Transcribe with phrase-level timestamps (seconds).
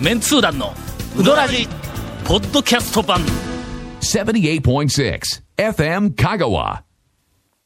[0.00, 0.72] メンツー団の
[1.16, 1.66] ウドラジ
[2.26, 3.20] ポッドキャスト版
[4.00, 5.20] 78.6
[5.56, 6.82] FM Kagawa.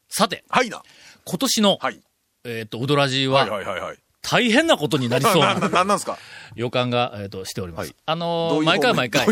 [0.08, 0.82] さてはいな。
[1.24, 2.00] 今年の、はい。
[2.44, 3.96] えっ、とウドラジははいはいはいはい。
[4.22, 6.18] 大変なことになりそう な、なな、なんなんすか？
[6.54, 7.86] 予感が、えー、としております。
[7.88, 7.94] はい。
[8.06, 9.26] あのー毎回毎回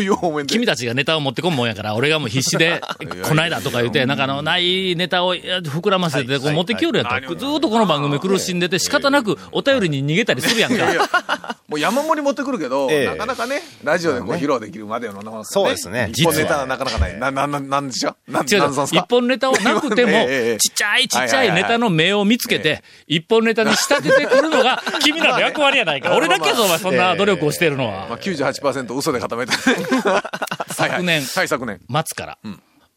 [0.47, 2.81] 君たちがネタを持ってこんもんやから、俺がもう必死で、
[3.27, 7.37] こないだとか言って、なんかあの、ないネタをいや膨らませて、こう持ってきよるやったら、はい。
[7.37, 11.57] ずーっとこの番組苦しんでて、仕方なくお便りに逃げたりするやんか。
[11.67, 13.05] もう山盛り持ってくるけど、ええ。
[13.05, 16.09] なかなかね、ラジオでこう披露できるまでのな、そうですね。
[16.11, 17.19] 一本ネタはなかなかない。
[17.19, 18.99] な、な、な、なんでしょなん、違うなんさんすか？
[18.99, 20.11] 一本ネタをなくても、
[20.57, 26.15] ちっちゃいちっちゃいネタの目を見つけて、一本ネタに仕立ててくるのが、君らの役割やないか。
[26.15, 28.19] 俺だけぞ、お前、そんな努力をしているのまあ、は。
[28.19, 29.53] 98%嘘で固めた。
[30.73, 31.81] 昨年はい、昨年。
[31.89, 32.37] 末から。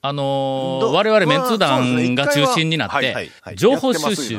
[0.04, 4.36] あのーど我々メンツ団が中心になって情報収集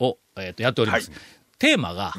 [0.00, 1.20] を、えっと、やっておりますはい。
[1.58, 2.12] テーマが、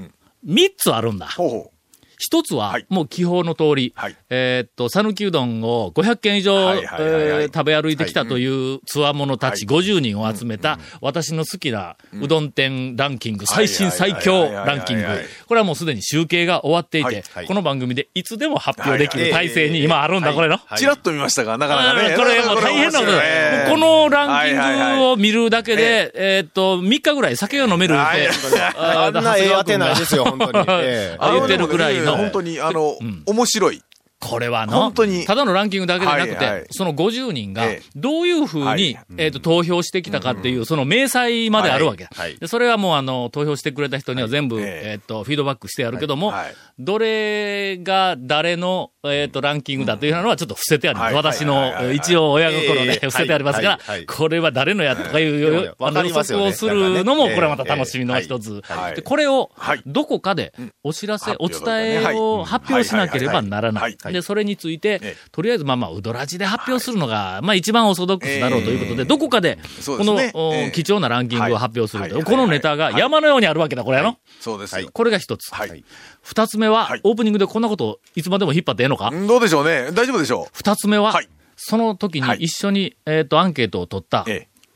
[0.46, 1.28] 3つあるんだ。
[1.28, 1.72] ほうほ
[2.18, 4.16] 一つははい、もう記法の通り、はい。
[4.30, 7.44] えーっと、讃岐うどんを500軒以上、はいはいはいはい。
[7.44, 8.76] えー食べ歩いてきたとい。
[8.76, 15.06] うつわものたち50人を集めた、私の好きなうどん店ランキング、最新最強ランキング。
[15.48, 17.48] これはもうすでに集計が終わっていて、はい。
[17.48, 19.84] この番組でいつでも発表できる体制にはい。
[19.86, 20.56] 今あるんだ、これの。
[20.56, 20.60] う。
[20.78, 22.16] チラッと見ましたが、なかなかね。
[22.16, 23.22] これもう大変なことだ。
[23.70, 28.30] このランキングを見るだけで、えーっと、3日ぐらい酒が飲めるって、
[28.78, 30.66] あんなええ当てないですよ、本当に。
[30.68, 33.82] 言ってるぐらいの本当に、あの、面白い。
[34.20, 35.26] これはの、本当に。
[35.26, 36.68] ただのランキングだけでなくて、はいはい。
[36.72, 39.00] その50人がええ、どういうふうに、はい。
[39.18, 42.06] えっ、と、投票してきたかっていう、その明細まであるわけ。
[42.06, 42.40] だ、はいはい。
[42.40, 42.48] で。
[42.48, 44.92] それはもう、あの、投票してくれた人には全部、ええ。
[44.94, 46.34] えっ、と、フィードバックしてやるけども、
[46.80, 51.06] どれが誰の、えっ、と、ランキングだというのはちょっと伏せてあります。
[51.06, 52.94] はい私の、一応親心でええ。
[52.94, 58.62] 伏せてありますから、これは誰のやとかいう、予測をするのも、これはまた楽しみの一つ。
[59.04, 61.60] これをはい、どこかで、お知らせ、お伝
[62.02, 63.94] えを発表しなければならなはい。
[63.94, 64.07] い。
[64.08, 64.14] はい。
[64.14, 69.06] で、それについてええ、とりあえずまあまあ、ウドラジで発表するのが、まあ一番オーソドックスだろうということで、ええ。
[69.06, 72.16] どこかで、この貴重なランキングを発表すると。
[72.16, 72.24] はい。
[72.24, 74.18] このネタが山のようにあるわけだ、これやろ？
[74.40, 74.90] そうですよ。
[74.92, 75.54] これが一つ。
[75.54, 75.84] はい。
[76.22, 79.10] 二つ目ははい、オープニングでこんなことをいつまでも引っ張ってええのか？
[79.12, 79.92] うんどうでしょうね。
[79.92, 82.40] 大丈夫でしょ二つ目ははい、その時にはい。
[82.40, 84.26] 一緒に、えっと、アンケートを取った。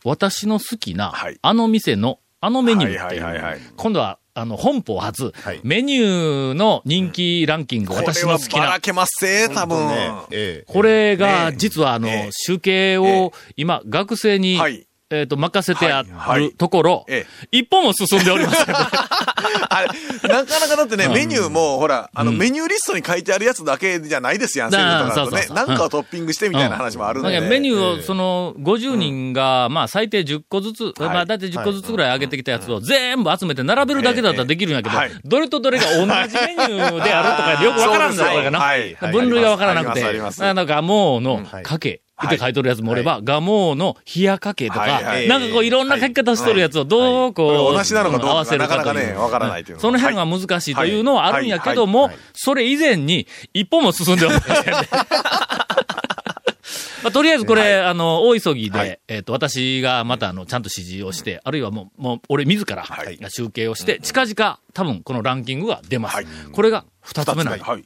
[0.03, 8.61] 私の好きなはい、あの店の、あのメニューっていはいはいはいはい、う今度は、あの、本邦初はい、メニューの人気ランキング、これ私のは好きな。
[8.61, 9.87] ばらけますぜ、多分。
[9.87, 10.11] ね。
[10.31, 10.71] ええ。
[10.71, 11.57] これが、ええ。
[11.57, 16.07] 実はあのええ、集計を今、学生にはい、えっと、任せてあはい。
[16.11, 16.43] はい。
[16.49, 18.75] るところえ、一歩も進んでおりません。
[18.75, 25.47] あれ、なかなかだってね、メニューも、ほら、あの、メニューリストに書いてあるやつだけじゃないですやん、だセルとかだとね。
[25.53, 27.23] なんかをトッピングしてみたいな話もあるん。
[27.23, 27.31] で。
[27.31, 28.03] だからメニューを、ええ。
[28.03, 31.09] その、50人が、まあ、最低10個ずつ、はい。
[31.09, 38.59] まあ、だいたい10個ずつぐらい上げてきたやつを全部集めて並べるだけだったらできるんやけどはい、どれとどれが同じメニューであるとかよくわからんだよ、これがな。
[38.59, 38.95] はい。
[38.95, 39.11] はい。
[39.11, 40.01] 分類がわからなくて、
[40.39, 41.63] なんかガモーのはい。
[41.63, 42.01] かけ。
[42.27, 42.35] はい。
[42.35, 45.27] って書いとるやつもおれば、ガモーの冷やかけとか、はいはい。
[45.27, 54.89] なんかこういろんな書き方しとるやつをどうこう、同じなのか合わせるなかなかというね、わからないというのその辺が難しいというのはあるんやけども、それ以前に一歩も進んでおりませんね。
[57.03, 58.99] まあ、とりあえずこれ、あの、大急ぎで、はい。
[59.07, 63.17] えっ、と、私がまた、あの、ちゃんと指示をして、あるいはもう、もう、俺自ら、はい。
[63.29, 66.15] 集計をして、近々、多分、このランキングが出ます。
[66.15, 66.27] はい。
[66.51, 67.83] これが二つ目なんやはい。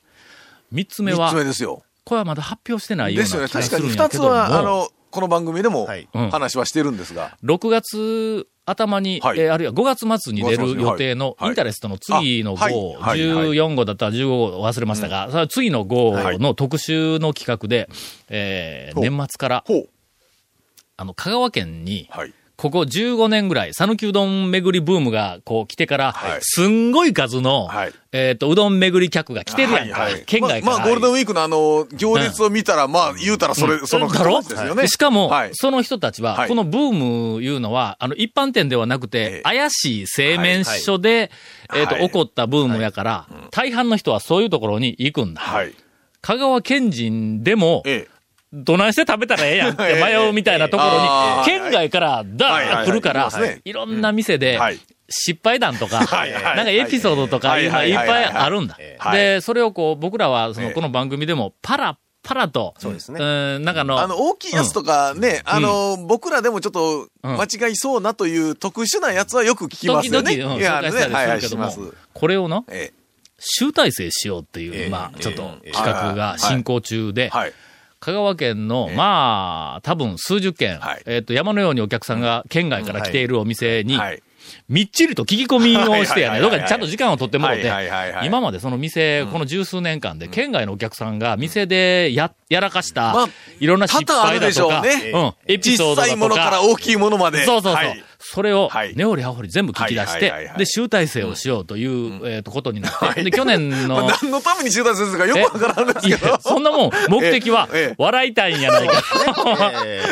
[0.71, 1.83] 三つ目は三つ、目ですよ。
[2.05, 3.43] これはまだ発表してないようですよね。
[3.43, 4.29] な気が確かにするんやけども。
[4.29, 6.07] 二つは、あの、この番組でもはい。
[6.13, 6.29] うん。
[6.29, 7.35] 話はしてるんですが。
[7.43, 9.39] 6月頭に、はい。
[9.39, 11.49] えーあるいは5月末に出る5月末に予定のはい。
[11.49, 12.73] インタレストの次のあはい。
[12.73, 13.27] 号、はい。
[13.33, 13.47] はい。
[13.49, 17.89] 14号だったら15号忘れましたが、それは次の号の特集の企画で、
[18.29, 19.63] えー年末から。
[20.97, 22.33] あの、香川県に、はい。
[22.57, 26.39] ここ15年ぐらい、讃岐うどん巡りブームがこう来てから、はい。
[26.41, 27.93] すんごい数の、はい。
[28.13, 30.23] えっ、と、うどん巡り客が来てるやんか、はいはい。
[30.25, 30.77] 県外から。
[30.77, 34.83] まあ、まあゴールデンウィークのあの、行列を見たら、まあ、言うたらそれ、そのだろ形ですよね。
[34.83, 35.49] でしかも、はい。
[35.53, 36.49] その人たちは、はい。
[36.49, 39.41] このブームいうのは、あの、一般店ではなくて、ええ。
[39.41, 41.31] 怪しい製麺所で、
[41.73, 42.07] えっ、と、はい。
[42.07, 45.41] 起こったブームやから、大半の人はそういうところに行くんだ。
[45.41, 45.73] はい。
[46.21, 48.14] 香川県人でも、ええ。
[48.53, 55.99] どないして食べたらええやんって 迷うみたいなところに、県外からダーッと来るからはいろんな店ではい、失敗談とか、
[56.55, 58.77] なんかエピソードとか、はいっぱいあるんだ。
[58.97, 59.17] はい。
[59.17, 60.73] で、それをこう、僕らは、その、ええ。
[60.73, 63.19] この番組でも、パラ、パラと、そうですね。
[63.59, 67.37] んなんかあの、あの、大きいやつとかね、あの、僕らでもちょっとうん。
[67.39, 70.31] 間違いそうなという特殊なやつはよく聞きますよね。
[70.31, 72.91] 時々、うん紹介したりはいはいするけども、これをの、え
[73.37, 74.89] 集大成しようっていう、ええ。
[74.89, 75.71] まあ、ちょっとええ。
[75.71, 77.53] 企画が進行中でえ、はい。
[78.05, 78.95] 香川県の、ええ。
[78.95, 81.01] まあ、多分数十件、はい。
[81.07, 84.21] えっ、と、山のようにお客さんが県外から来ているお店に、はい。
[84.69, 87.71] みっちりと聞き込みをしてやね、どっかにちゃんと時間を取ってもらって
[88.23, 93.27] 今までその店、この十数年間で、県外のお客さんが店でや、やらかしたまあ、
[93.59, 95.11] いろんな失敗だとか、多々あるでしょうね。
[95.47, 97.43] うん、エピソードだと小さいものからか、大きいものまで。
[97.43, 97.93] そうそうそう。
[98.35, 106.37] はいそれをはい、根掘り葉掘り全部聞き出してで、集大成をしようという、えっと、ことになって、で、去年の、 まあ何のために中断するかよくわからんですけど。
[106.41, 109.01] そんなもん、目的は笑いたいんやないか。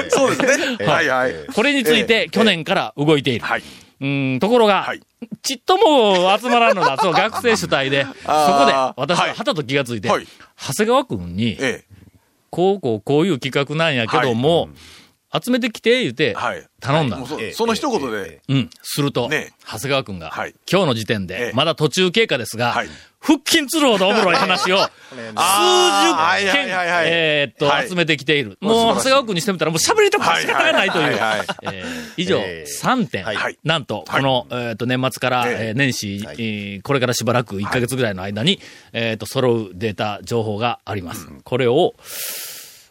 [0.10, 0.86] そうですね。
[0.86, 1.34] はいはい。
[1.54, 3.46] これについて、去年から動いている。
[3.46, 3.64] はい。
[4.00, 5.02] うん、ところがはい、
[5.42, 10.28] ちっとも集まらんのだ、 そう、学生主体で、そこで私ははたと気がついて、はい。
[10.58, 11.84] 長谷川くんに、え
[12.50, 14.70] こうこうこういう企画なんやけども、
[15.42, 16.68] 集めてきて、言うてえ。、はい。
[16.80, 17.18] 頼んだ。
[17.18, 17.28] もう。
[17.28, 18.42] そその一言で。
[18.48, 18.70] うん。
[18.82, 19.54] すると、ね。
[19.66, 20.54] 長谷川くんが、はい。
[20.72, 22.88] 今日の時点えで、えまだ途中経過ですが、はい。
[23.20, 24.86] 腹筋ツルほどおもろい話を、数
[25.16, 27.08] 十件、はいはいはいはい。
[27.10, 27.90] えーっと、はい。
[27.90, 28.58] 集めてきている。
[28.60, 31.20] もう長谷川くんにしてみたら、もう喋りたくて仕方がないという。
[32.18, 33.24] 以上、えー3点。
[33.24, 33.58] はい。
[33.64, 34.22] なんと、はい。
[34.22, 38.60] この、えーっと、年末から、え年始、えーこれからしばらく1ヶ月ぐらいの間に、
[38.92, 41.28] えーっと、揃うデータ、情報があります。
[41.44, 41.96] これを、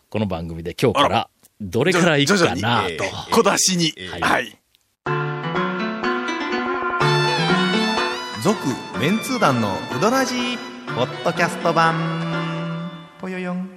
[0.09, 1.29] この番組で今日かあら、
[1.65, 3.05] どれからいくかなと。
[3.31, 3.95] 小出しに。
[4.21, 4.59] はい。
[8.43, 8.59] 続
[8.99, 10.59] メンツー団のウドラジー
[10.97, 12.91] ポッドキャスト版。
[13.21, 13.71] ぽよよん。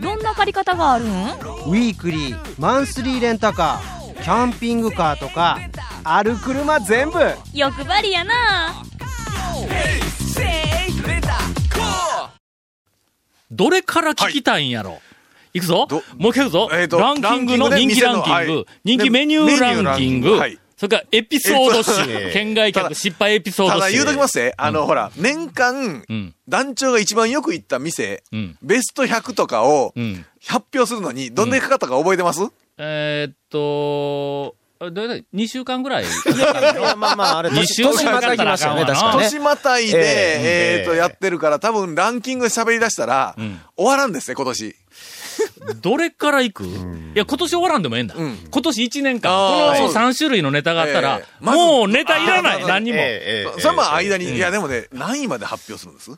[0.00, 4.22] どんな借り方があるんウィークリーマンスリーレンタカー。
[4.22, 5.58] キャンピングカーとか
[6.04, 7.18] ある車全部。
[7.52, 8.82] 欲張りやな
[13.50, 15.00] どれから聞きたいんやろ、
[15.52, 15.86] い、くぞ。
[15.88, 18.66] どもう一回言うぞ、えーとランキングのランキングね人気ランキング、店のはい。
[18.84, 20.58] 人気メニューランキング、はい。
[20.76, 23.80] それからエピソード集、えー県外客失敗エピソード集。
[23.80, 24.54] ただ言うときますね。
[24.56, 30.24] あの、ほら、年間うん、団長が一番よく行った店うん、ベスト100とかをうん。
[30.46, 32.40] 発表するのに、どんだけかかったか覚えてます？
[32.78, 34.56] えーっと、
[34.88, 36.04] どれだ2週間ぐらい。
[36.04, 44.76] いやまあまああれ二週年またきましたよねかかったらあかん年またいで、えええっと、やってるから、多分ランキングで喋り出したらん、終わらんですね、今年。
[45.82, 46.68] どれから行く、い
[47.14, 48.14] や、今年終わらんでもええんだ。
[48.14, 48.38] うん。
[48.50, 52.98] 今年1年間、この3種類のネタがあったら、もうネタいらない、何にも。
[52.98, 53.94] それはまあ。
[53.96, 56.10] 間に、いやでもね、何位まで発表するんです？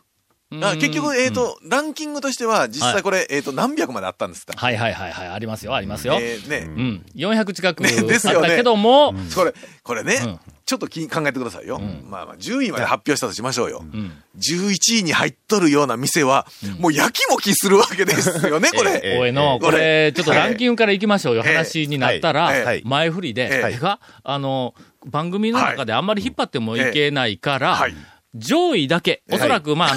[0.60, 4.52] あ結局、えっ、と、ランキングとしては、実際これ、えっ、と、何百まであったんですか？
[4.56, 6.18] はいはいはいはい、ありますよ、ありますよ。
[6.20, 7.06] えーね、うん。
[7.14, 8.48] 400近くあねですよね。
[8.48, 10.40] ったけども、これ、これね、うん。
[10.64, 11.78] ちょっとき考えてくださいよ。
[11.78, 13.82] まあまあ、10位まで発表したとしましょうよ。
[13.82, 14.12] ん。
[14.38, 16.46] 11位に入っとるような店は、
[16.78, 19.00] もうやきもきするわけですよね、これ。
[19.04, 21.54] ええおいの、ここれ、れちょっとランキングから行きましょうよ、ええ。
[21.56, 22.64] 話になったらはい。
[22.64, 24.74] はい、前振りで、ええてか、あの、
[25.04, 27.94] 番組の中であんまり引っ張ってもいけないからはい、
[28.34, 29.94] 上位だけ、おそらく、まあ、あ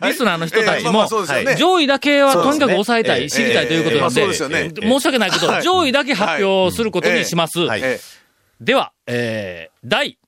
[0.00, 1.06] の、リスナーの人たちも
[1.56, 3.30] 上位だけはとにかく抑えたい、ええ。
[3.30, 4.00] 知りたいということなのええ。
[4.02, 4.70] まあそうで、ですよね。
[4.82, 7.60] 申し訳ないけど、上位だけ発表することにします。
[8.60, 10.18] では、えー、第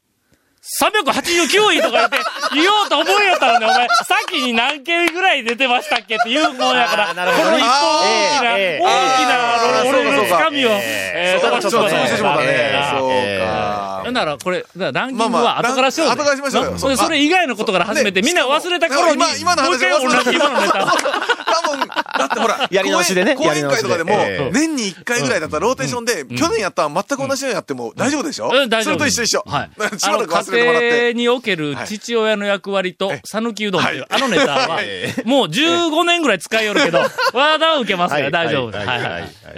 [0.83, 2.17] 389位とか言って、
[2.55, 10.37] 言おうと思いやったのね、お前、先に何件ぐらい出てましたっけって言うもんやから、この一本大きな、ええ大きな、俺のそうかそうか。
[10.37, 12.85] つかみを、えー、ちょっと、そうしてしまったね。
[12.99, 14.25] そうえか。
[14.25, 16.13] ら、これ、ランキングまあまあは後からしようぜ。
[16.15, 20.85] 後からしましょうそれそれ以外のことから始めて、ねみんな忘れた頃に、もう一回同じ今のネタ。
[20.85, 24.17] 多分、だってほら、 やり直しでね講演会とかでも
[24.53, 28.51] 年に1回ぐらいだったらローテーションで、去年やったら全く同じようにやっても大丈夫でしょ？
[28.53, 28.95] うん、大丈夫。
[28.95, 29.45] それと一緒一緒。
[29.47, 29.71] はい。
[29.99, 30.56] しばらく。
[30.57, 34.09] 庭における父親の役割とえ、讃岐うどんというは、い。
[34.11, 34.81] あのネタは、
[35.25, 38.33] もう15年ぐらい使いよるけど、ワーダー受けますからはい。
[38.33, 38.71] 大丈夫。
[38.71, 38.87] です。
[38.87, 39.01] ははい。
[39.01, 39.05] い。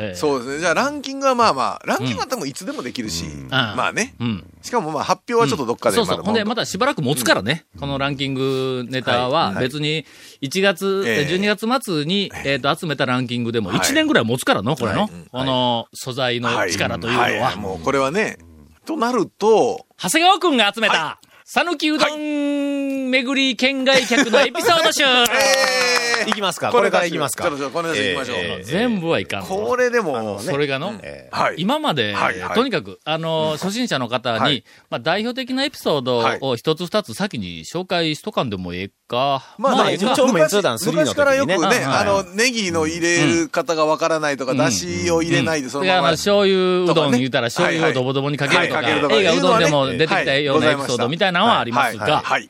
[0.04, 0.16] はい。
[0.16, 0.58] そうですね。
[0.60, 4.14] じゃあランキングはまあまあ、ランキングは多分いつでもできるし、まあね。
[4.20, 4.44] うん。
[4.62, 6.22] しかもまあ発表はちょっとどっかでそうそう。
[6.22, 7.64] ほんで、またしばらく持つからね。
[7.78, 10.04] このランキングネタは、別に
[10.42, 11.32] 1月、ええ。
[11.32, 13.78] 12月末に、えっと、集めたランキングでもはい。
[13.78, 15.10] 1年ぐらい持つからの、これのはい。
[15.30, 17.30] この素材の力というのは。
[17.30, 17.38] い。
[17.38, 17.56] は。
[17.56, 18.38] もうこれはね、
[18.88, 25.02] となると、長谷川くんが集めた、讃岐うどん巡り県外客のエピソード集。
[25.04, 26.32] えい。
[26.32, 26.72] きますか？
[26.72, 27.44] これからいきますか？
[27.44, 28.36] ちょっとこれから行きましょう。
[28.38, 29.48] ええ全部はいかんぞ。
[29.48, 31.56] これでも、それがの、えはい。
[31.58, 32.54] 今まで、はいはい。
[32.54, 34.64] とにかく、あの、初心者の方に、はい。
[34.88, 39.42] まあ、代表的なエピソードを一つ二つ先に紹介しとかんでもええか。
[39.58, 41.00] まあ、まあ、超メンツー団3の時にね。
[41.00, 41.84] 昔からよくね、はい。
[41.84, 45.94] あの、ネギの入れる方がわからないとか、だしを入れないで、そのまま。
[45.94, 52.48] だからあの、醤油うどん言うたら醤油をドボドボにかけるとか、映画うどんでも出てきたようなエピソードみたいなのはありますが、はい。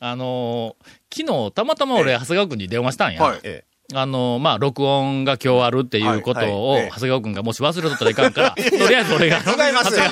[0.00, 3.22] あのー昨日、たまたま俺、長谷川君に電話したんや。
[3.22, 3.64] はい。
[3.94, 9.38] えあの、まあ、録音が今日あるっていうことを、はいはいええ長谷川くんがもし忘れとったらいかんから、 とりあえず俺が。
[9.38, 9.40] 違
[9.70, 10.08] います違い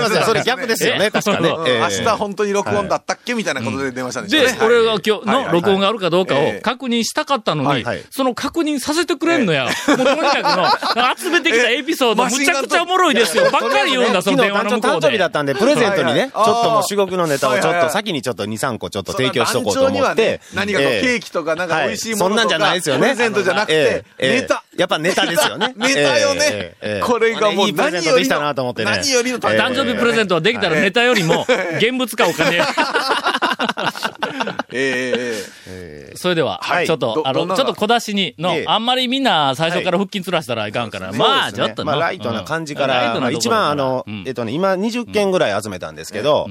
[0.00, 0.22] ますよ。
[0.24, 1.50] それ逆ですよね、え確かね。
[1.50, 9.64] 明日本当に録音だったっけみたいなことで電話したんでしょうでね。、俺が今日の録音があるかどうかをええ確認したかったのにその確認させてくれんのや。
[9.64, 13.50] もうとにかくの、集めてきたエピソード、ええむちゃくちゃおもろいですよ。
[13.50, 15.26] ばっかり言うんだ、その電話の向こうで誕生日だ。
[15.26, 20.40] ったんで、プレゼントにね、ちょっともう至極のネタをちょっと先にちょっと2、3個ちょっとそ提供しとこうと思ってね。
[20.54, 23.11] 何かケーキとかなんか美味しいものとかはそんなんじゃないですよね。
[23.14, 24.40] プレゼントじゃなくてええええ。
[24.40, 24.64] ネタ。
[24.76, 25.74] やっぱネタですよね。
[25.78, 26.40] ネタよね。
[26.42, 27.00] ええええ。
[27.00, 28.90] これがもういいプレゼントできたなと思ってね。
[28.90, 29.58] 何よりのええ。
[29.58, 31.46] 誕生日プレゼントはできたらネタよりも、
[31.78, 32.62] 現物かお金。
[34.72, 36.86] ええそれでは、はい。
[36.86, 46.48] ちょっと、あの、ちょっと小出しにのええ、あんまりみんな最初から腹筋つらしたらいかんから、えまあ、ちょっとのまあ、ライトな感じから、一番あのうん、えっとね、今20件ぐらい集めたんですけど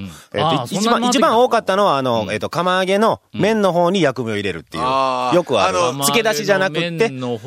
[0.70, 5.78] 一番、一番多かったのは、あの、えっと、釜揚げの麺の方に薬味を入れるっていう、よくある。
[5.78, 7.38] 漬け出しじゃなくってあの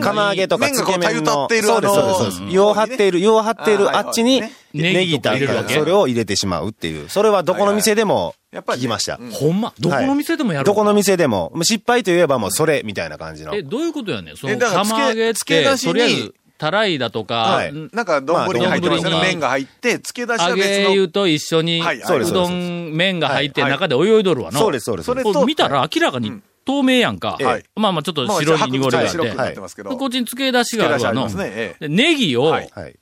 [0.00, 2.42] 釜揚げとか麺がつけ麺の、そうです、そうです、そうです。
[2.42, 2.50] うん。
[2.50, 5.74] 湯を張っている、湯を張っているあっちにね、ネギとネギとか入れるわけ。
[5.74, 7.08] それを入れてしまうっていう。
[7.08, 9.18] それはどこの店でもやっぱりね聞きました。
[9.20, 9.74] うんほんま？
[9.78, 13.54] どこの店でもやるどこの店でも、失敗といえばもうそれみたいな感じの。
[13.54, 14.36] え、どういうことやねん？
[14.36, 17.90] その、えだから釜揚げって、つけつけ出しにとりあえず、たらいだとか、はいん？
[17.92, 19.20] なんか丼に入ってますよね。
[19.22, 20.88] 麺が入って、漬け出し揚は別の。
[20.88, 24.58] げ湯と一緒に、はいはいそうどん、麺が入ってはい中で泳いどるわな。
[24.58, 25.06] そうです、そうです。
[25.06, 27.36] それ見たら明らかに透明やんか。
[27.40, 29.10] ええまあまあちょっとまあ白い濁りがあって。
[29.10, 29.90] 白くなってますけど。
[29.90, 31.28] でこっちに漬け出しがあるわの。
[31.28, 32.94] ねネギを、はいはい。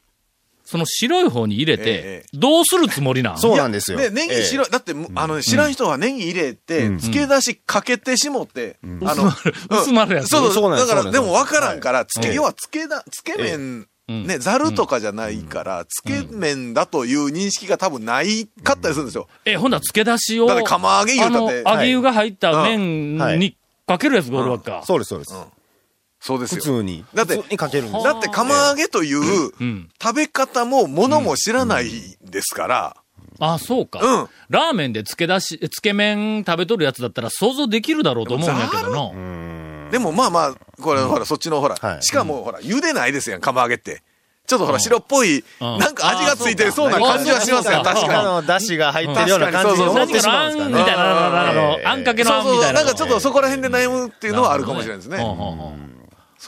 [0.73, 3.37] その白い方に入れて、ええどうするつもりなん？
[3.39, 3.99] そうなんですよ。
[3.99, 9.31] で、ネギ白い、だって、あのね、知らん人はネギ入れて、漬け出しかけてしもって、あの、
[9.69, 10.29] 薄まるやつ。
[10.29, 10.71] そうそう。
[10.71, 14.27] なんですだから、でも分からんから、つけ、はい要はつけだ、つけ麺、うん。
[14.27, 19.29] ね、ざるとかじゃないから、つけ麺だという認識が多分ないかったりするんですよ。
[19.45, 21.71] え、ほんなら漬け出しを、だって釜揚げ言あの、うたって。
[21.71, 24.83] 揚げ湯が入った麺はいにかけるやつがおるわけか。
[24.87, 25.35] そうです、そうです。
[26.25, 26.63] そうですよ。
[26.63, 27.05] 普通に。
[27.15, 29.91] だって普通にかけるんですだって釜揚げといううん。
[30.01, 31.91] 食べ方も物も知らない
[32.23, 32.97] ですから、
[33.41, 34.01] あ、そうか。
[34.01, 39.91] うんラーメンで漬け出し、つけ麺食べとるやつだったら想像できるだろうと思うんやけどな。
[39.91, 44.03] でもまあまあ、これほら、そっちのほら、はいしかもほら、茹でないですやん、釜揚げって。
[44.47, 48.25] ちょっとほら、白っぽい、うんなんか味がついてそうな感じはしますやん、確あかに。
[48.25, 50.75] の、だしが入ってるような感じに思ってしまうんですかね。
[50.77, 52.81] んみたいな、あんかけのあんそうそう、みたいな。
[52.81, 55.19] なんかちょっとそこら辺で悩むっていうのはあるかもしれないですね。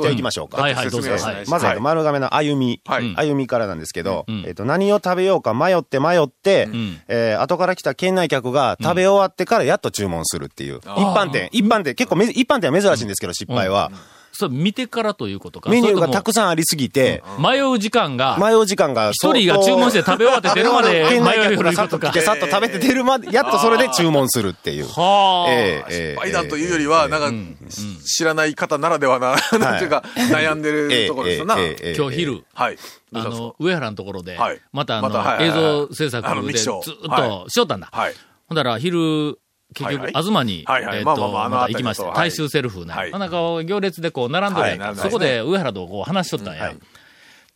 [0.03, 0.61] じゃあ行きましょうか。
[0.61, 1.11] はいはいどうぞ。
[1.49, 2.81] まず、はい丸亀の歩み。
[2.85, 3.15] はい。
[3.17, 7.01] 歩みからなんですけど、うんえっと、何を食べようか迷って迷って、ん。
[7.09, 10.79] えー後から来た県内客が食べ終わってからやっと注文するっていう。
[10.79, 13.91] 一般店、一般店、結構め、一般店は珍しいんですけど、失敗は。
[14.35, 15.71] それ見てからということか。
[15.71, 24.89] メニューがたくさんありすぎて、迷う時間が、迷う時間が一人が注文して食べ終わって出るまで 迷う客がさっと来て、さっと食べて出るまで、やっとそれで注文するっていう。
[24.89, 25.53] はあ。
[25.53, 27.31] ええええ失敗談というよりは、なんか、
[28.05, 31.57] 知らない方ならではな、 なんていうか、悩んでるところですよな。
[31.97, 32.79] 今日昼、はい。
[33.15, 37.89] あの、上原のところではい、またあの、映はい像制作あのミでずっとしよったんだ。
[37.93, 38.15] はい。
[38.49, 39.39] ほんだら、昼、
[39.73, 42.93] 結局、東に、えっと、まあまあまああのまた行きまして、大衆セルフね。
[42.93, 44.85] はいなんか行列でこう、並んでるやんか。
[44.87, 46.65] はい並んでますねそこで上原とこう話しとったんや。
[46.65, 46.77] はい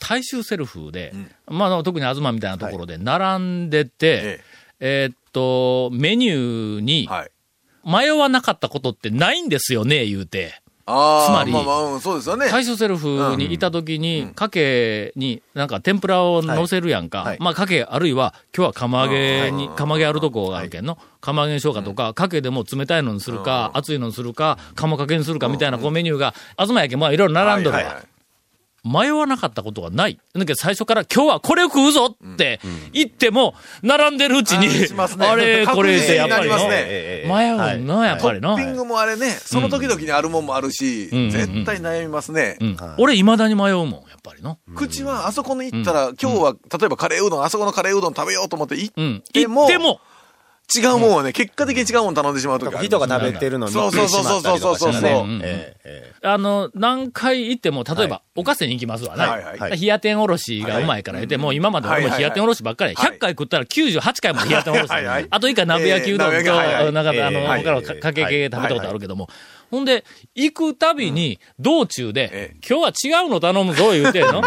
[0.00, 1.12] 大衆セルフで、
[1.48, 4.40] まあ特に東みたいなところで並んでて、
[4.78, 7.08] ええーっと、メニューに。
[7.84, 10.60] 迷わなかったことってないんですよね、言うて。
[10.90, 12.48] ああ、つまりまあまあ、うんそうですよね。
[12.48, 17.18] 大衆セルフにいた時に、かけに、なんか天ぷらを乗せるやんか。
[17.18, 17.26] はい。
[17.28, 17.38] はい。
[17.40, 20.96] まあ、かけ、あるいは、今日は釜揚げに、釜揚げあるとこがあるけんの。
[21.20, 27.82] 釜揚げにしようかとか、かけでも冷たいのにするか、熱いのにするか、釜かけにするかみたいなこうメニューが、東やけん、まあいろいろ並んどるわ。
[27.82, 28.17] はいはいはい
[28.88, 30.18] 迷わなかったことがない。
[30.34, 32.60] だけど最初から今日はこれを食うぞって
[32.92, 35.26] 言っても、並んでるうちに、あしますね。
[35.26, 38.56] あれ、これってやっぱりの迷うの、やっぱりの。
[38.56, 41.30] トッピングもあれね、その時々にあるもんもあるし、うん。
[41.30, 42.56] 絶対悩みますね。
[42.60, 42.76] うん。
[42.98, 44.58] 俺、未だに迷うもん、やっぱりの。
[44.74, 49.22] 口はあそこに行ったら、今日は、例えばカレーうどん、あそこのカレーうどん食べようと思って行っうん。
[49.32, 50.00] でも行っても、
[50.74, 54.92] 違うもんはね、結果的に違うもん頼んでしまう時ある人が食べてるのにそうそうそうそうそう。
[54.92, 55.40] ね。
[55.42, 59.16] えええあの、何回行っても、例えば、おかせに行きますわ。
[59.16, 59.30] な。
[59.30, 59.80] はいはいはい。
[59.80, 62.94] 冷や天おろしがうまいから言って、もう今まで俺も冷や天おろしばっかり。
[62.94, 64.90] はい100回食ったら98回も冷や天おろし。
[65.30, 69.28] あと以下鍋焼きうどんと、なんかあの、えー他のかかけ系食べたことあるけども。
[69.70, 74.42] ほんで、行くたびに、道中でえ、今日は違うの頼むぞ、言うてんの。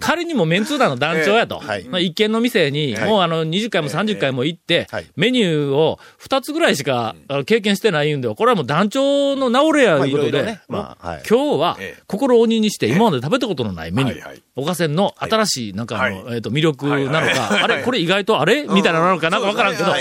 [0.00, 1.62] 仮にもメンツー団の団長やと。
[1.88, 7.14] まあ一軒の店に、もうあの、20回も30回も行ってはい、メニューを2つぐらいしか
[7.46, 10.96] 経験してないんで、これはもう団長の直れや、まあいうことで今
[11.26, 14.42] 日はええ、心を鬼にして、今まで食べたことのないメニュー。
[14.56, 17.62] おかせんの新しい、なんかあの、はえっと、魅力なのはいか、はい。
[17.64, 17.82] あれ？
[17.82, 18.62] これ意外とあれ？
[18.68, 19.38] みたいなのなのかな？
[19.38, 20.00] んかわからんけど、確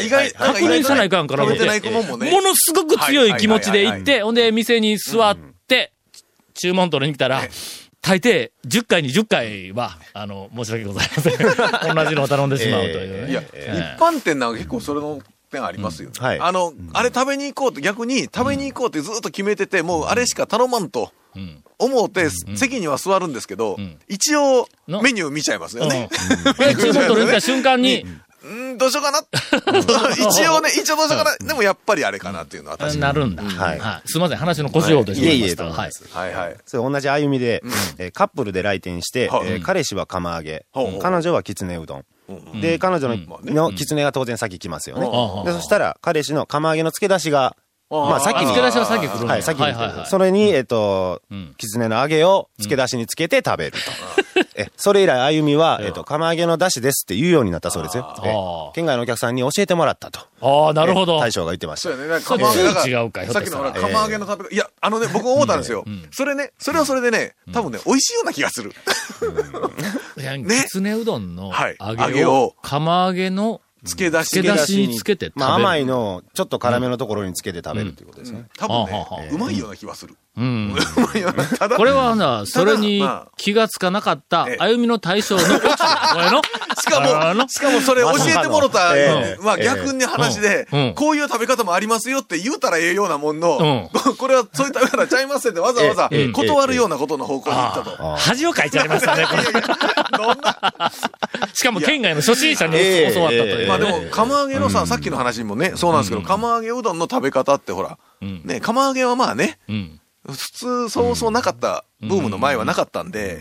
[0.59, 1.55] 認せないかんからもの
[2.53, 5.93] すごく強い気持ちで行っはいて、ほんで、店に座って、
[6.53, 7.41] 注文取りに来たら、
[8.01, 11.95] 大抵、10回に10回は、あの、申し訳ございません。
[11.95, 13.31] 同じのを頼んでしまうというね。
[13.31, 16.09] いや、え一般店なんか結構それの点ありますよ。
[16.13, 16.23] うん。
[16.23, 16.39] はい。
[16.39, 21.63] あの、あれ食べに行こうって逆に食べに行こうってずっと決めてて、もうあれしか頼まんとえうん。
[21.79, 23.97] 思うて、席には座るんですけど、ん。
[24.09, 25.01] 一応の。
[25.01, 26.09] メニュー見ちゃいますよね。
[26.57, 28.05] で 注文取りに来た瞬間に、
[28.43, 29.19] うん、どうしようかな。
[30.13, 31.47] 一応ね、一応どうしようかな。
[31.47, 33.01] でもやっぱりあれかなっていうのは確かに。
[33.01, 33.43] なるんだ。
[33.43, 34.09] はいはい。
[34.09, 35.31] すみません、話の腰を落としておりました。
[35.31, 35.91] はいいえいえとんでもないで。
[35.93, 36.57] すはいはい。
[36.65, 37.63] それ同じ歩みで、
[37.97, 42.05] えーカップルで来店して、はいえー彼氏は釜揚げ、ほうほう彼女はきつねうどん。
[42.61, 45.05] で、彼女の,、まあねのきつねが当然先来ますよね。
[45.05, 47.55] うんで、そしたら、彼氏の釜揚げの付け出しが、
[48.01, 53.77] まあ先に、付け出しは先来るんだはい、先に来て、はいはいはいそれに、えっ、とん、きつねの揚げを付け出しにつけて食べると。
[54.55, 58.71] え、それ以来、あゆみは、えっ、と、釜揚げの出汁ですって言うようになったそうですよ。
[58.75, 60.19] 県外のお客さんに教えてもらったと。
[60.41, 61.17] ああ、なるほど。
[61.17, 62.07] え大将が言ってましたそう。
[62.07, 62.23] やね。
[62.23, 64.55] 釜揚げ違うさっきのほら、釜揚げの食べ方。
[64.55, 65.85] いや、あのね、僕思ったんですよ。
[66.11, 68.73] それね、それはそれでね、多分ね、美味しいような気がする。
[70.17, 75.47] ねきつねうどんのはい揚げを揚げを、釜揚げの漬け出し漬け出しにつけて食べる。
[75.47, 78.45] まあ甘いのをちょっと辛めのところにつけて食べるっていうことですね。
[78.57, 80.15] 多分ね、うまいような気はする。
[80.35, 80.75] うん。
[81.77, 83.31] これはな、それにまあ。
[83.37, 85.49] 気がつかなかったええ、歩みの大将のオチ。
[85.51, 85.67] だ よ
[86.13, 86.41] これの。
[86.75, 96.29] しかも、しかもそれ教えてもろた、ええまあ逆に話でこういう食べ方もありますよって言うたらええようなもんのうん、これはそういう食べ方ちゃいますってわざわざええ。
[96.29, 98.13] 断るようなことの方向に行ったと。
[98.13, 99.43] あ恥をかいちゃいましたね、これ。
[100.17, 100.91] どんな？
[101.53, 103.57] しかも県外の初心者にええ教わったという。
[103.59, 103.65] ね。
[103.67, 108.41] まあでも、釜揚げのさ、さっきの話もね、そうなんですけど、釜揚げうどんの食べ方ってほら、ん。
[108.45, 109.99] ね、釜揚げはまあね、うん。
[110.25, 113.39] 普通そうそうなかった、ブームの前はなかったんで。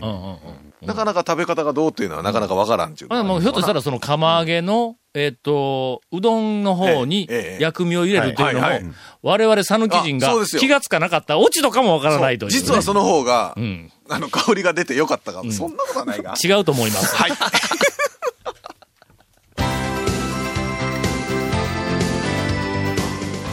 [0.81, 8.67] なかなか食べ方がどうっていうのはなかなかわからんっていうのはまあ、もうひょっとしたらその釜揚げの、えっ、と、うどんの方に薬味を入れるというのも、
[9.21, 12.57] 我々讃岐人が気がつかなかったオチとかもわからないという、ね。
[12.57, 16.33] 実はその方が、んあの、香りが出てよかったか、そんなことはないが。
[16.43, 17.15] 違うと思います。
[17.15, 17.31] はい。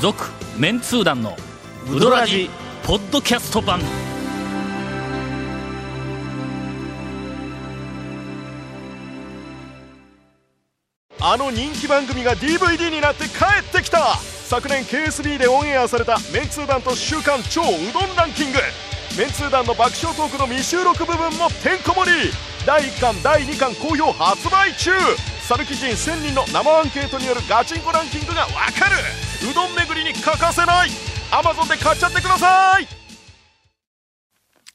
[0.00, 1.36] 続、メンツー団の
[1.94, 2.48] ウドラジ、
[2.90, 3.78] ポッドキャスト版。
[11.20, 14.16] あの人気番組が DVD になって帰ってきた。
[14.16, 17.64] 昨年 KSB でオンエアされたメンツー団と週刊超う
[17.94, 18.58] どんランキング。
[19.16, 22.32] メンツー団の爆笑トークの未収録部分もてんこ盛り。
[22.66, 24.90] 第1巻第2巻好評発売中。
[25.42, 28.96] さぬき人1000人の生アンケートによるガチンコランキングがわかる。
[29.48, 31.09] うどん巡りに欠かせない。
[31.30, 32.86] Amazon で買っちゃってください。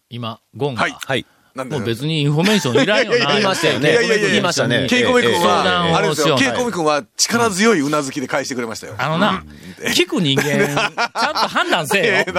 [0.10, 0.92] 今、ゴンが、はい。
[0.92, 1.26] はい。
[1.56, 3.32] もう別にインフォメーションいらんよな。
[3.32, 3.92] 言いましたよね。
[3.92, 4.88] いやいやいや言いましたね。
[4.90, 8.96] ケイコメ君は、あれですよ、ケイコメ君は力強いうなずきで返してくれましたよ。
[8.98, 9.42] あのな、
[9.96, 12.34] 聞く人間、 ちゃんと判断せえよ。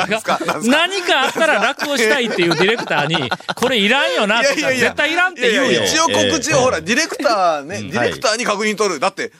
[0.64, 5.84] 何かあったら楽をしたいっていうディレクターに、これいらんよなとか、絶対いらんって言うよ。
[5.84, 9.00] 一応告知を、ほら、ディレクターね、ディレクターに確認取る。
[9.00, 9.32] だって、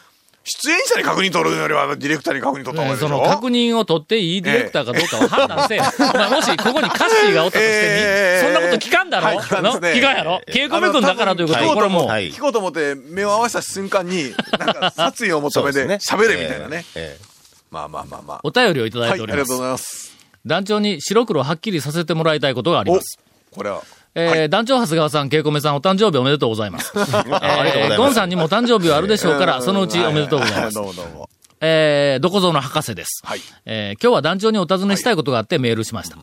[0.49, 3.09] 出演者に確認取るよりは、ディレクターに確認取った方がいいでしょ？
[3.09, 5.81] その確認を取っていいディレクターかどうかを判断せえ。
[6.15, 9.27] お前もしここにカッシーがおったとしてええみ、そんなこと聞かんだろ？
[9.27, 10.41] はい聞かんねの 聞かんやろ？
[10.47, 11.61] 稽古目君だからということ？
[11.61, 16.85] で、これもう、はい聞こうと思って目を合わせた瞬間に、なんか 殺意を求めて喋れみたいなね。
[16.95, 17.25] ええ
[17.71, 18.41] まあまあまあまあ。
[18.45, 19.63] お便りをいただいはい、ておりますありがとうご。
[19.65, 20.17] ざいます。
[20.47, 23.19] 団長に白黒はっきりさせてもらいたいことがあります。
[23.53, 23.83] これは。
[24.19, 26.91] えー団長長谷川さん、ケイコメさん、お誕生日おめでとうございます。
[26.97, 30.83] えありがとうございますーゴンさんにも誕生日はあるでしょうから、そのうちおめでとうございますど。
[30.83, 31.29] うもどうも。
[31.61, 33.21] えー、どこぞの博士です。
[33.25, 33.41] はい。
[33.67, 36.17] えー今日は団長にお尋ねしたいことがあってメールしました。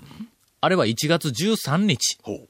[0.62, 2.18] あれは1月13日。
[2.24, 2.50] ほう。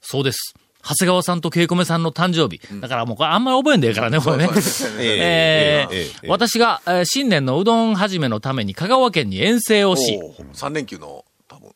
[0.00, 0.54] そうです。
[0.82, 2.60] 長谷川さんとケイコメさんの誕生日。
[2.80, 4.48] だからもうこれあんまり覚えんでええからね、これね。
[4.98, 11.70] えー私が、えー新年のうどん始めのために香川県に遠征をし、おう三連休の、多分。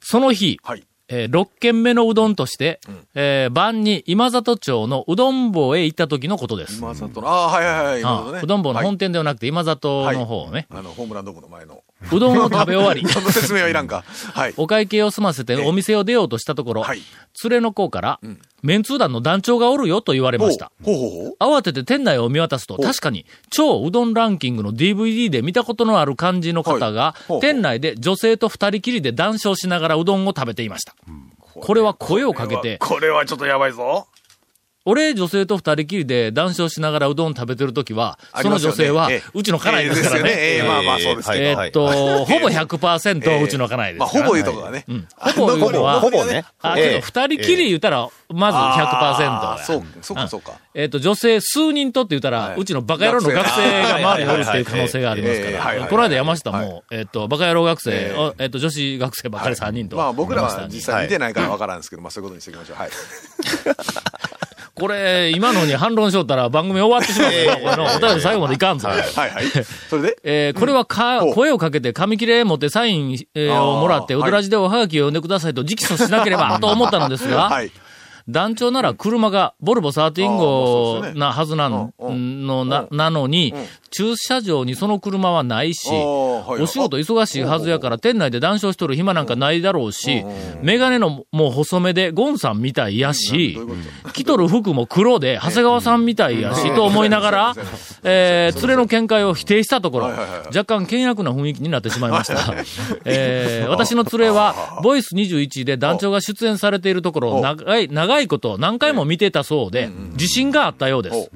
[0.00, 0.82] その日、はい。
[1.10, 2.80] えー6軒目のうどんとして、
[3.14, 6.78] えー晩に今里町のうどん坊へ行った時のことです。
[6.78, 8.32] 今里の、ああ、はいはいはい。
[8.34, 10.66] ねうどん坊のはい本店ではなくて今里の方ね。
[10.70, 11.82] あの、ホームランドームの前の。
[12.12, 14.04] うどんを食べ終わり、 その説明はいらんか。
[14.32, 14.54] はい。
[14.56, 17.02] お会計を済ませてええお店を出ようとしたところ、はい
[17.44, 18.20] 連れの子から、
[18.62, 20.72] メンツー団の団長がおるよと言われました。
[20.82, 21.58] ほうほうほう。
[21.58, 30.94] 慌てて店内を見渡すと、確かに、超うどんランキングの DVD で見たことのある感じの方がはい店内で女性と二人きりで談笑しながらうどんを食べていました。
[31.54, 34.06] これは声をかけて、これはちょっとやばいぞ。
[34.90, 40.30] 俺女性と二人きりで談笑しながらうどん食べてるときは、その女性はうちの家内ですからね。
[40.36, 41.44] ええまあまあそうですけど。
[41.44, 44.08] えーっと、ほぼ100%うちの家内ですまあ。
[44.08, 44.84] ほぼいうとこがね。
[44.88, 46.44] うんほぼいうのは、ほぼね。
[46.60, 49.52] あ、ちょっと二人きり言ったら、まず100%や。
[49.52, 50.54] あーそう、そうか、そうか。
[50.74, 55.86] えっ、と、女性数人とって言ったら、はいうちのバカ野郎の学生が周りにおるっていう可能性がありますから。
[55.86, 59.96] この間山下はも、えっ、と、バカ野郎学生、ええおえっ、と、女子学生ばっかり3人と。
[59.96, 62.76] まあ僕らは実際見てないからわからんですけど、まあそういうことにしておきましょう。
[62.76, 62.90] はい。
[64.74, 68.88] これ、今のに反論しよったら番組終わってしまうから、 これのお便り最後までいかんぞ。
[68.88, 68.98] はい。
[68.98, 69.44] はい。
[69.88, 70.16] それで？
[70.22, 77.70] えーこれはか、声をかけて紙切れ持ってサイン、えーをもらって、あーうどらじでおはがきを読んでくださいと直訴しなければと思ったのですが、はい。
[78.28, 83.54] 団長なら車がボルボ13あーまあ号なはずなのな、なのに、
[83.90, 90.24] 駐車場にその車はないし、お仕事忙しいはずやから店内で談笑しとる暇なんかないだろうし、
[90.62, 93.58] メガネのもう細めでゴンさんみたいやし
[94.12, 97.54] 着とる服も黒で長谷川さんみたいやし、と思いながら、
[98.04, 100.06] えー、連れの見解を否定したところ、
[100.54, 102.54] 若干険悪な雰囲気になってしまいました。
[103.04, 111.30] えー、私の連れは、ボイス21で団長が出演されているところを長い、長いこと何回も見てたそうで、自信があったようです。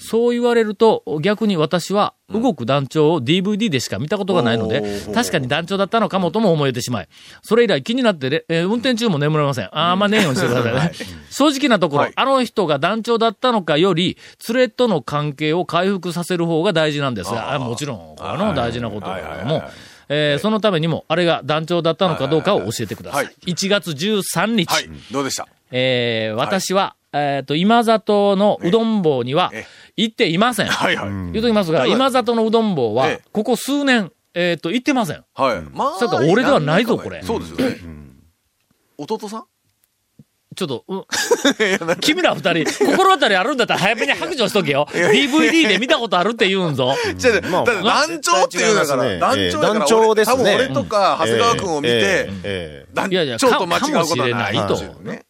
[0.00, 4.82] そう言われると、逆に私は、動く団長を DVD でしか見たことがないので、
[5.14, 7.08] 確かに団長だったのかもとも思えてしまい、
[7.42, 9.70] それ以来気になってれ、えー運転中も眠れません。
[9.72, 10.92] あんまねえようにしてくださいね。
[11.30, 12.12] 正直なところ、はい。
[12.14, 19.64] あの人が団長だったのかより、連れとの関係を回復させる方が大事なんですが、あもちろん、あの大事なことだけども、
[20.08, 23.24] えーそのためにも、あれが団長だったのかどうかを教えてください。
[23.26, 24.88] はい1月13日、はい。
[25.12, 25.46] どうでした？
[25.70, 29.66] えー私は、えっ、と、今里のうどん坊にはえ
[29.96, 30.66] 行っていません。
[30.66, 31.08] はいはい。
[31.10, 35.24] 言うときますが、はい今里のうどん坊はええ、ここ数年、えっ、と、行ってません。
[35.34, 35.62] はい。
[35.72, 37.76] まあそれから俺ではないぞこれそうですよね。
[38.96, 39.44] 弟さん？
[40.58, 41.04] ちょっと、うん。
[42.02, 44.88] 君ら二人、心当たりあるんだったら早めに白状しとけよ。
[44.92, 46.96] DVD で見たことあるって言うんぞ。
[47.16, 50.36] じゃあ、だって団長っていうんだから、絶団長だから団長ですね。
[50.36, 52.28] 多分俺とか長谷川君を見て、
[52.92, 55.02] 団いやいや長と間違うことはないかかもしれないと。
[55.02, 55.22] ね。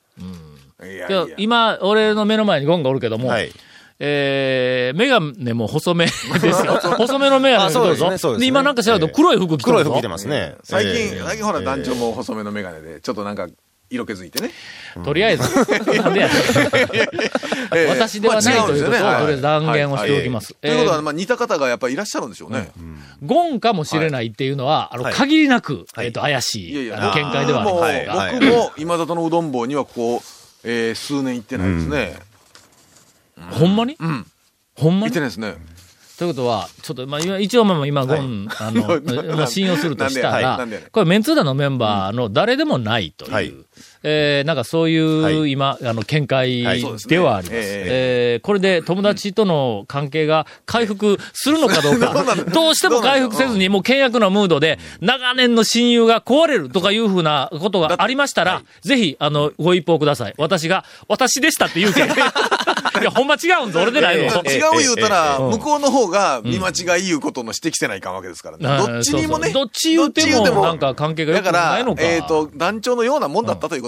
[0.82, 1.26] いやいでや。
[1.36, 3.52] 今、俺の目の前にゴンがおるけども、はい。
[4.00, 6.26] えー、メガネも細めです
[6.64, 6.80] よ。
[6.96, 8.46] 細めのメガネあそうですねどそうですね。
[8.46, 9.78] 今なんか知らんと黒い服着てるぞ。
[9.78, 10.54] 黒い服着てますね。
[10.62, 11.22] 最近、ええ。
[11.24, 13.48] 最近ほら団長も細めのメガネで、ちょっとなんか、
[13.90, 14.50] 色気づいてね。
[15.04, 15.42] とりあえず、
[16.02, 16.28] なんでや
[17.74, 17.86] ええ。
[17.88, 20.54] 私ではないということをとりあえず断言をしておきます。
[20.54, 22.70] ということは、えーまあ似た方がやっぱりいらっしゃるんでしょうね。
[23.24, 30.22] ゴンかもしれないっていうのは、あの、はい限りなく、えっと、怪しい、いやいや、あの見解ではあります僕も今里のうどん坊にはここ、
[30.64, 32.14] えー数年行ってないですね。
[33.52, 33.96] ほんまに？
[33.98, 34.26] うん。
[34.74, 35.10] ほんまに？
[35.10, 35.54] 行ってないですね。
[36.18, 39.00] ということは、ちょっと、まあ、今一応、まあ、今、ゴン、あの、
[39.36, 43.54] まあ信用するとしたらこれ、メンツーダのメンバーの誰でもないという、はい
[44.02, 46.62] えーなんかそういう、はい今、あの、見解
[47.08, 47.56] ではあります。
[47.56, 52.14] ええーこれで友達との関係が回復するのかどうか、
[52.52, 60.34] どうしても回復せずに、もう険悪なムードで、長年の親友が壊れるとかいうふうなことがありましたら、ぜひ、あの、ご一報ください。
[60.38, 62.08] 私が、私でしたって言うけん。
[62.08, 64.42] いや、ほんま違うんぞ、俺でないぞ。
[64.44, 68.86] 違う言うたら、ええ向こうの方が見間違い言うことの指摘せないかんわけですからね。
[68.86, 69.50] どっちにもね。
[69.50, 73.87] そうそうどっち言うてもなんか関係が良くだからないのかえっと、団長のようなもんだったというこ